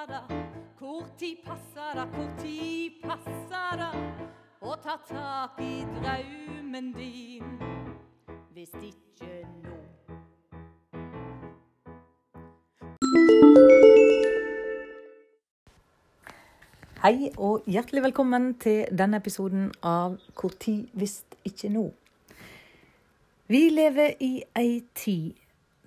[0.00, 0.36] passer det?
[0.78, 3.90] Hvor tid passer det, hvor tid passer det
[4.60, 7.58] å ta tak i draumen din?
[8.54, 9.76] Hvis ikke nå.
[17.00, 21.90] Hei og hjertelig velkommen til denne episoden av Hvor tid hvis ikke nå.
[23.48, 25.34] Vi lever i ei tid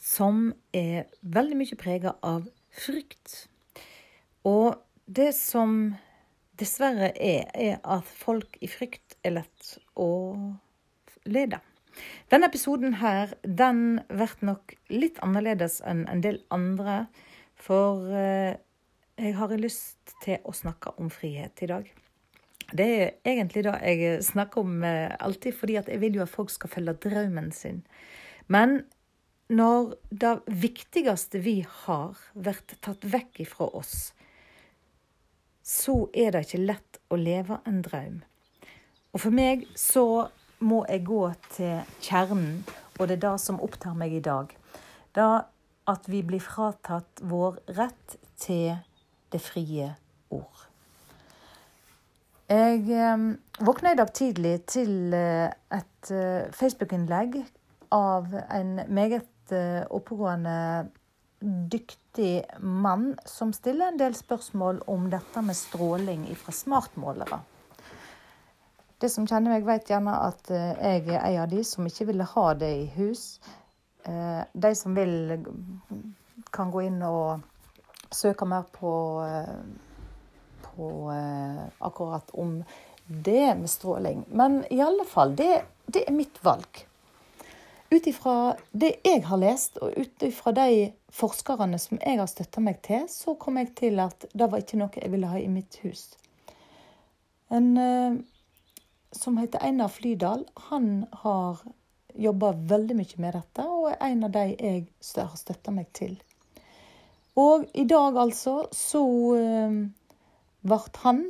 [0.00, 3.51] som er veldig mye prega av frykt.
[4.48, 4.74] Og
[5.06, 5.94] det som
[6.58, 10.08] dessverre er, er at folk i frykt er lett å
[11.24, 11.60] lede.
[12.32, 17.04] Denne episoden her, den blir nok litt annerledes enn en del andre.
[17.62, 18.54] For eh,
[19.20, 21.90] jeg har lyst til å snakke om frihet i dag.
[22.72, 26.50] Det er egentlig det jeg snakker om eh, alltid, fordi jeg vil jo at folk
[26.50, 27.82] skal følge drømmen sin.
[28.48, 28.80] Men
[29.52, 34.12] når det viktigste vi har, blir tatt vekk ifra oss,
[35.62, 38.20] så er det ikke lett å leve en drøm.
[39.12, 40.28] Og for meg så
[40.62, 41.22] må jeg gå
[41.54, 42.62] til kjernen,
[42.98, 44.52] og det er det som opptar meg i dag.
[45.12, 45.30] Det
[45.90, 48.76] at vi blir fratatt vår rett til
[49.32, 49.88] det frie
[50.30, 50.66] ord.
[52.52, 53.26] Jeg eh,
[53.64, 57.38] våkna i dag tidlig til eh, et eh, Facebook-innlegg
[57.92, 60.90] av en meget eh, oppegående,
[61.42, 67.40] dyktig mann som stiller en del spørsmål om dette med stråling fra smartmålere.
[69.02, 72.06] Det som kjenner meg, vet gjerne at eh, jeg er en av de som ikke
[72.12, 73.24] ville ha det i hus.
[74.06, 75.34] Eh, de som vil,
[76.54, 77.42] kan gå inn og
[78.14, 78.92] søke mer på,
[79.26, 80.92] eh, på
[81.82, 82.60] akkurat om
[83.06, 84.22] det med stråling.
[84.30, 86.84] Men i alle fall, det, det er mitt valg.
[87.92, 92.62] Ut ifra det jeg har lest, og ut ifra de forskerne som jeg har støtta
[92.64, 95.50] meg til, så kom jeg til at det var ikke noe jeg ville ha i
[95.52, 96.06] mitt hus.
[97.52, 98.16] En eh,
[99.12, 101.60] som heter Einar Flydal, han har
[102.14, 104.86] jobba veldig mye med dette, og er en av de jeg
[105.16, 106.16] har støtta meg til.
[107.40, 109.76] Og i dag, altså, så uh,
[110.64, 111.22] ble han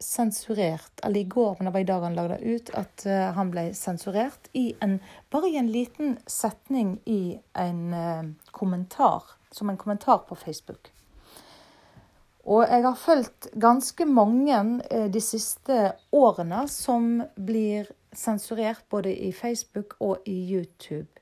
[0.00, 1.00] sensurert.
[1.02, 3.50] Eller i går, men det var i dag han lagde det ut, at uh, han
[3.54, 4.98] ble sensurert i en,
[5.30, 9.34] bare i en liten setning i en uh, kommentar.
[9.50, 10.90] Som en kommentar på Facebook.
[12.44, 14.58] Og jeg har fulgt ganske mange
[15.12, 21.17] de siste årene som blir sensurert både i Facebook og i YouTube.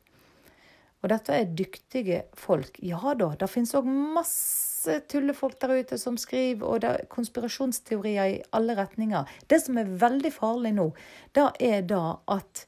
[1.05, 2.79] Og dette er dyktige folk.
[2.83, 8.33] Ja da, det finnes òg masse tullefolk der ute som skriver, og det er konspirasjonsteorier
[8.33, 9.29] i alle retninger.
[9.51, 10.89] Det som er veldig farlig nå,
[11.37, 12.67] det er da at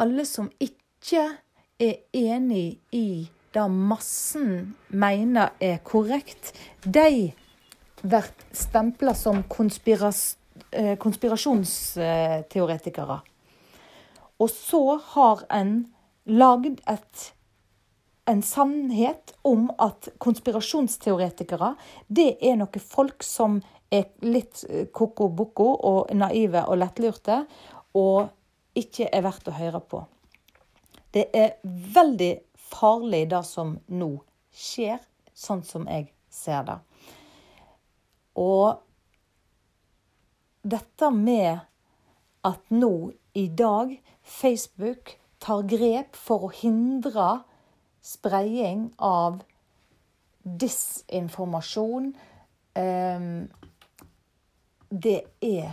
[0.00, 1.24] alle som ikke
[1.82, 6.52] er enig i det massen mener er korrekt,
[6.84, 7.32] de
[8.02, 10.36] blir stempla som konspiras
[11.00, 13.20] konspirasjonsteoretikere.
[14.38, 15.86] Og så har en
[16.26, 17.22] lagd et,
[18.26, 21.74] en sannhet om at konspirasjonsteoretikere,
[22.08, 23.60] det er noen folk som
[23.94, 27.44] er litt koko boko og naive og lettlurte,
[27.96, 28.26] og
[28.76, 30.02] ikke er verdt å høre på.
[31.14, 34.10] Det er veldig farlig, det som nå
[34.52, 34.98] skjer,
[35.32, 36.76] sånn som jeg ser det.
[38.42, 38.82] Og
[40.66, 41.62] dette med
[42.46, 45.14] at nå i dag Facebook
[45.46, 47.26] tar grep for å hindre
[48.02, 49.40] spredning av
[50.46, 52.12] disinformasjon
[52.78, 53.30] eh,
[54.88, 55.72] Det er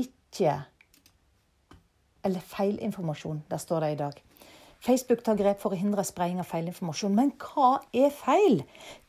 [0.00, 0.54] ikke
[2.24, 4.20] Eller feilinformasjon, der står det i dag.
[4.80, 7.12] Facebook tar grep for å hindre spredning av feilinformasjon.
[7.12, 8.62] Men hva er feil?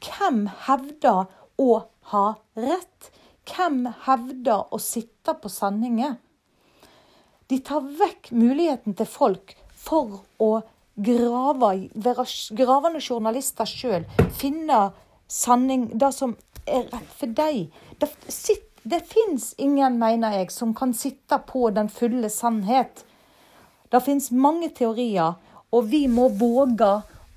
[0.03, 1.69] Hvem hevder å
[2.11, 2.25] ha
[2.59, 3.09] rett?
[3.47, 6.17] Hvem hevder å sitte på sanninger?
[7.47, 9.55] De tar vekk muligheten til folk
[9.85, 10.51] for å
[10.95, 12.25] grave, være
[12.57, 14.05] gravende journalister sjøl.
[14.33, 14.89] Finne
[15.27, 16.35] sanning, det som
[16.65, 17.73] er rett for deg.
[17.99, 18.09] Det,
[18.83, 23.05] det fins ingen, mener jeg, som kan sitte på den fulle sannhet.
[23.91, 25.37] Det fins mange teorier,
[25.71, 26.91] og vi må våge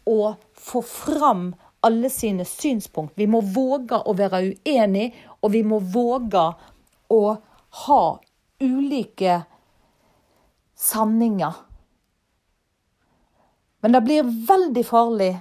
[0.08, 0.20] å
[0.58, 1.50] få fram
[1.84, 3.14] alle sine synspunkt.
[3.16, 5.12] Vi må våge å være uenige,
[5.42, 6.44] og vi må våge
[7.12, 7.22] å
[7.84, 8.02] ha
[8.60, 9.42] ulike
[10.78, 11.67] sanninger.
[13.80, 15.32] Men det blir veldig farlig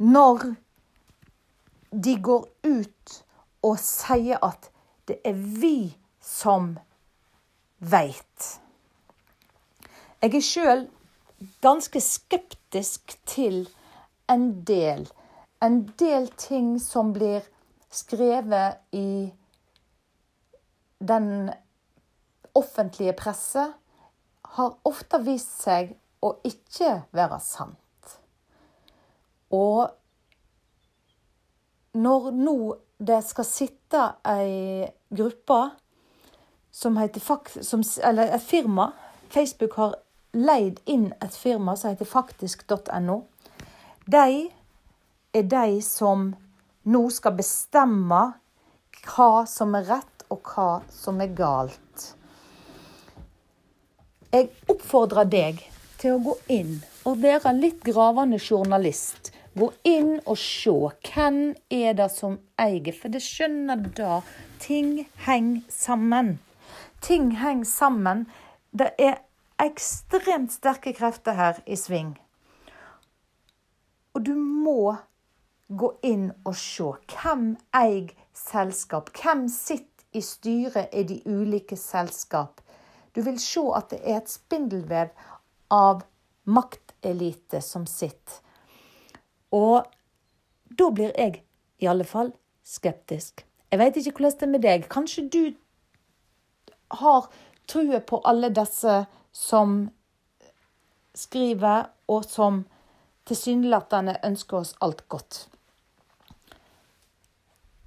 [0.00, 0.46] når
[2.04, 3.16] de går ut
[3.64, 4.70] og sier at
[5.08, 5.94] det er vi
[6.24, 6.72] som
[7.78, 8.48] veit.
[10.24, 10.86] Jeg er sjøl
[11.64, 13.66] ganske skeptisk til
[14.32, 15.04] en del
[15.64, 17.44] en del ting som blir
[17.94, 19.32] skrevet i
[20.98, 21.50] den
[22.54, 23.64] offentlige presse,
[24.54, 28.16] har ofte vist seg å ikke være sant.
[29.54, 29.90] Og
[31.94, 32.56] når nå
[33.04, 35.60] det skal sitte ei gruppe
[36.74, 37.20] som heter
[37.62, 38.92] som, Eller et firma.
[39.28, 39.94] Facebook har
[40.32, 43.22] leid inn et firma som heter faktisk.no.
[44.06, 44.50] De
[45.34, 46.34] er de som
[46.84, 48.22] nå skal bestemme
[49.04, 52.14] hva som er rett, og hva som er galt.
[54.32, 55.60] Jeg oppfordrer deg
[56.00, 59.30] til å gå inn og være litt gravende journalist.
[59.54, 60.74] Gå inn og se.
[61.06, 62.90] Hvem er det som eier?
[62.96, 64.18] For det skjønner da.
[64.62, 66.38] Ting henger sammen.
[67.04, 68.26] Ting henger sammen.
[68.74, 69.20] Det er
[69.62, 72.16] ekstremt sterke krefter her i sving.
[74.14, 74.96] Og du må
[75.68, 76.90] gå inn og se.
[77.14, 79.12] Hvem eier selskap?
[79.14, 82.60] Hvem sitter i styret i de ulike selskap?
[83.14, 85.14] Du vil se at det er et spindelvev
[85.68, 86.02] av
[86.44, 88.40] maktelite som sitt.
[89.54, 89.84] Og
[90.68, 91.42] da blir jeg
[91.82, 92.32] i alle fall
[92.64, 93.44] skeptisk.
[93.70, 94.86] Jeg veit ikke hvordan det er med deg.
[94.90, 95.42] Kanskje du
[97.00, 97.28] har
[97.70, 99.88] trua på alle disse som
[101.14, 102.64] skriver, og som
[103.24, 105.46] tilsynelatende ønsker oss alt godt.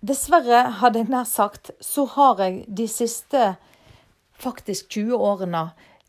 [0.02, 3.44] Dessverre, hadde jeg nær sagt, så har jeg de siste
[4.38, 5.64] faktisk 20 årene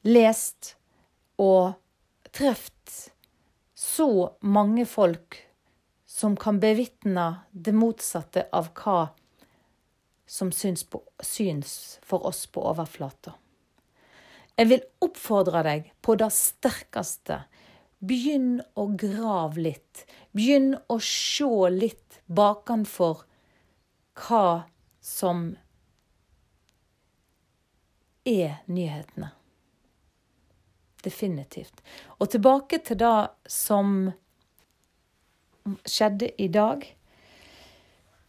[0.06, 0.77] lest
[1.38, 1.78] og
[2.34, 3.12] truffet
[3.78, 5.38] så mange folk
[6.08, 9.10] som kan bevitne det motsatte av hva
[10.28, 13.36] som syns, på, syns for oss på overflata.
[14.58, 17.44] Jeg vil oppfordre deg på det sterkeste.
[18.02, 20.04] Begynn å grave litt.
[20.34, 23.22] Begynn å se litt bakenfor
[24.26, 24.44] hva
[24.98, 25.52] som
[28.26, 29.37] er nyhetene.
[31.04, 31.82] Definitivt.
[32.18, 34.10] Og tilbake til det som
[35.86, 36.82] skjedde i dag,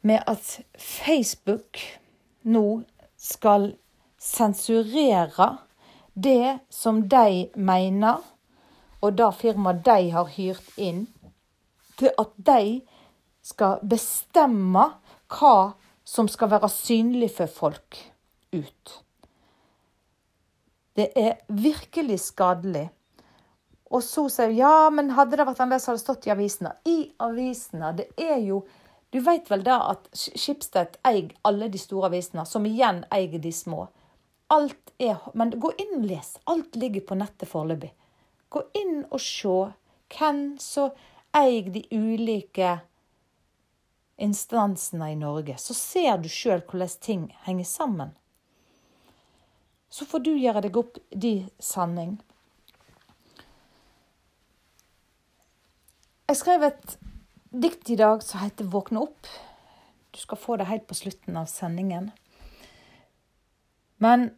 [0.01, 1.79] med at Facebook
[2.43, 2.81] nå
[3.17, 3.73] skal
[4.19, 5.57] sensurere
[6.13, 8.21] det som de mener,
[9.01, 11.05] og det firmaet de har hyrt inn,
[11.99, 12.79] til at de
[13.43, 14.85] skal bestemme
[15.29, 15.55] hva
[16.07, 17.99] som skal være synlig for folk
[18.55, 18.95] ut.
[20.99, 22.89] Det er virkelig skadelig.
[23.89, 26.73] Og så sier hun ja, men hadde det vært annerledes, hadde det stått i avisene.
[26.85, 27.93] I avisene.
[27.97, 28.65] Det er jo
[29.09, 33.51] Du vet vel da at Schibsted eier alle de store avisene, som igjen eier de
[33.51, 33.87] små.
[34.53, 36.35] Alt er Men gå inn og les.
[36.45, 37.89] Alt ligger på nettet foreløpig.
[38.49, 39.55] Gå inn og se
[40.13, 40.93] hvem som
[41.33, 42.75] eier de ulike
[44.17, 45.57] instansene i Norge.
[45.57, 48.13] Så ser du sjøl hvordan ting henger sammen.
[49.89, 52.17] Så får du gjøre deg opp de sanning.
[56.29, 56.97] Jeg skrev et
[57.49, 59.29] dikt i dag som heter 'Våkne opp'.
[60.13, 62.11] Du skal få det helt på slutten av sendingen.
[63.97, 64.29] Men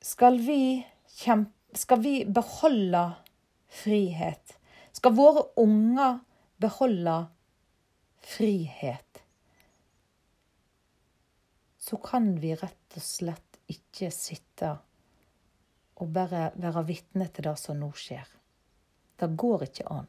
[0.00, 3.02] skal vi, kjempe, skal vi beholde
[3.68, 4.56] frihet?
[4.92, 6.18] Skal våre unger
[6.60, 7.26] beholde
[8.20, 9.22] frihet?
[11.78, 14.74] Så kan vi rett og slett ikke sitte
[16.00, 18.26] og bare være vitne til det som nå skjer.
[19.20, 20.08] Det går ikke an.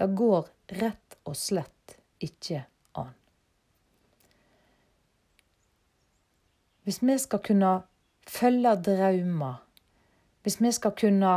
[0.00, 0.48] Det går
[0.80, 2.64] rett og slett ikke
[2.98, 3.12] an.
[6.82, 7.72] Hvis vi skal kunne
[8.26, 9.60] følge drømmer,
[10.42, 11.34] hvis vi skal kunne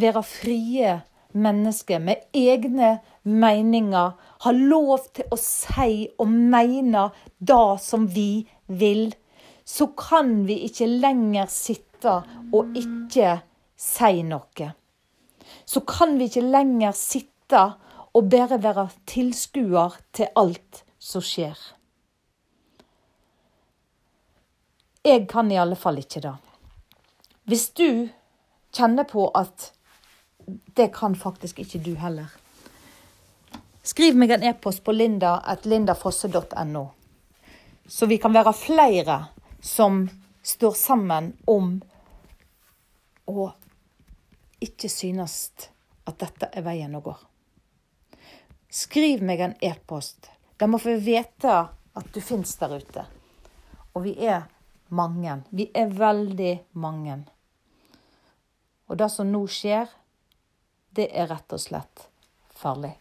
[0.00, 1.00] være frie
[1.32, 9.10] mennesker med egne meninger, ha lov til å si og mene det som vi vil,
[9.64, 12.16] så kan vi ikke lenger sitte
[12.52, 13.38] og ikke
[13.80, 14.70] si noe.
[15.64, 17.64] Så kan vi ikke lenger sitte
[18.14, 21.58] og bare være tilskuer til alt som skjer.
[25.04, 26.34] Jeg kan i alle fall ikke det.
[27.48, 28.08] Hvis du
[28.76, 29.70] kjenner på at
[30.76, 32.28] det kan faktisk ikke du heller.
[33.82, 36.84] Skriv meg en e-post på linda.lindafosse.no,
[37.88, 39.16] så vi kan være flere
[39.60, 40.08] som
[40.42, 41.76] står sammen om
[43.30, 43.50] å
[44.60, 45.36] ikke synes
[46.08, 47.14] at dette er veien å gå.
[48.70, 50.30] Skriv meg en e-post.
[50.56, 53.04] De må få vite at du finnes der ute.
[53.92, 54.46] Og vi er
[54.94, 55.40] mange.
[55.50, 57.20] Vi er veldig mange.
[58.90, 59.90] Og det som nå skjer,
[60.94, 62.08] det er rett og slett
[62.60, 62.92] farlig.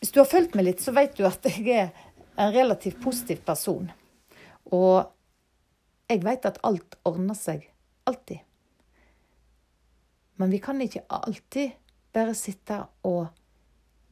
[0.00, 1.92] Hvis du har fulgt meg litt, så vet du at jeg er
[2.36, 3.90] en relativt positiv person.
[4.72, 5.12] Og
[6.08, 7.64] jeg vet at alt ordner seg.
[8.08, 8.40] Alltid.
[10.40, 11.76] Men vi kan ikke alltid
[12.12, 13.26] bare sitte og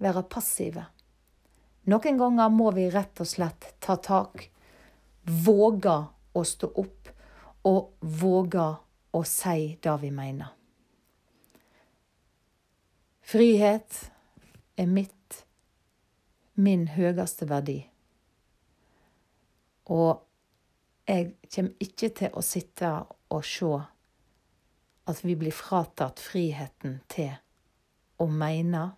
[0.01, 0.85] være passive.
[1.91, 4.47] Noen ganger må vi rett og slett ta tak,
[5.25, 5.97] våge
[6.37, 7.11] å stå opp
[7.67, 8.67] og våge
[9.17, 10.55] å si det vi mener.
[13.31, 14.11] Frihet
[14.77, 15.45] er mitt,
[16.55, 17.90] min høyeste verdi.
[19.91, 20.21] Og
[21.09, 22.91] jeg kommer ikke til å sitte
[23.31, 23.71] og se
[25.11, 27.33] at vi blir fratatt friheten til
[28.21, 28.93] å mene,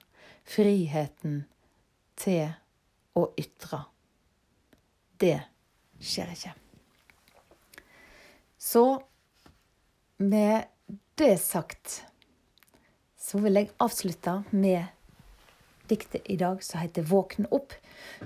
[0.45, 1.45] friheten
[2.21, 2.51] til
[3.17, 3.85] å ytre.
[5.17, 5.39] Det
[6.03, 6.55] skjer ikke.
[8.59, 8.85] Så
[10.23, 10.69] med
[11.19, 12.03] det sagt
[13.19, 14.91] så vil jeg avslutte med
[15.91, 17.79] diktet i dag som heter 'Våkn opp'.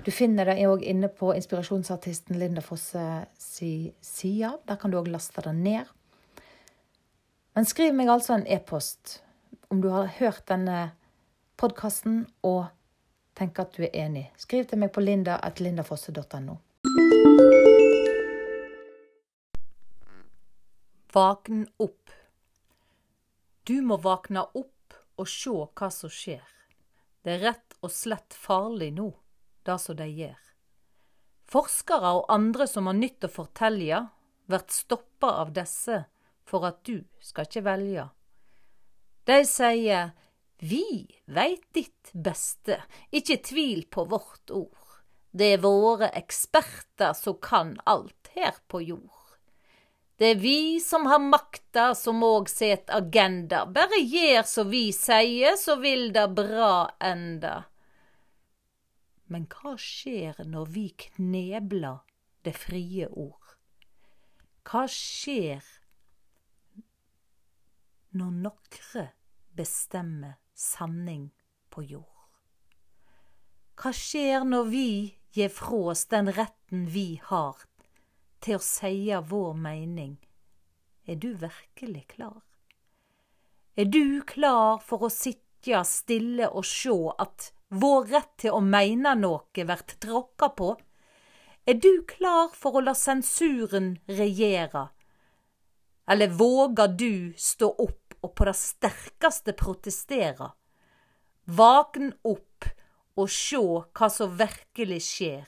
[0.05, 3.03] Du finner det òg inne på inspirasjonsartisten Linda Fosse
[3.37, 4.53] si side.
[4.67, 5.85] Der kan du òg laste det ned.
[7.57, 9.21] Men skriv meg altså en e-post
[9.73, 10.91] om du har hørt denne
[11.57, 12.67] podkasten og
[13.37, 14.27] tenker at du er enig.
[14.37, 16.57] Skriv til meg på linda.lindafosse.no.
[21.17, 22.13] Våkn opp.
[23.67, 26.43] Du må våkne opp og se hva som skjer.
[27.25, 29.09] Det er rett og slett farlig nå,
[29.67, 30.37] det som de gjør.
[31.47, 34.05] Forskere og andre som har nytt å fortelle,
[34.47, 36.01] blir stoppa av disse
[36.47, 38.07] for at du skal ikke velge.
[39.27, 40.11] De sier
[40.59, 42.79] vi veit ditt beste,
[43.11, 44.73] ikke tvil på vårt ord.
[45.29, 49.13] Det er våre eksperter som kan alt her på jord.
[50.17, 53.67] Det er vi som har makta, som òg set agenda.
[53.69, 57.67] Bare gjer som vi sier, så vil det bra enda.
[59.27, 62.03] Men hva skjer når vi knebler
[62.47, 63.55] det frie ord?
[64.67, 65.63] Hva skjer
[68.17, 69.07] når nokre
[69.57, 71.29] bestemmer sanning
[71.73, 72.13] på jord?
[73.77, 74.89] Hva skjer når vi
[75.37, 77.61] gir fra oss den retten vi har
[78.43, 80.17] til å seie vår mening.
[81.07, 82.41] Er du virkelig klar?
[83.77, 89.15] Er du klar for å sitte stille og sjå at vår rett til å meine
[89.19, 90.69] noe vert tråkka på?
[91.67, 94.87] Er du klar for å la sensuren regjere?
[96.07, 100.53] Eller våger du stå opp og på det sterkeste protestere?
[101.45, 102.71] Våkn opp
[103.17, 105.45] og sjå hva som virkelig skjer.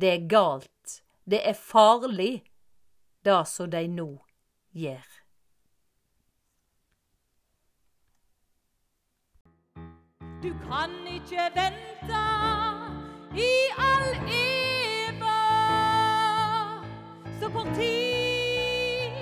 [0.00, 0.70] Det er galt
[1.30, 2.42] det er farlig,
[3.22, 4.08] det som de nå
[4.74, 5.19] gjør.
[10.42, 12.20] Du kan ikke vente
[13.36, 15.26] i all evig.
[17.40, 19.12] Så kort tid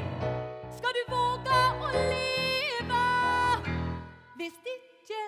[0.77, 3.03] skal du våge å leve
[4.39, 5.21] hvis ikke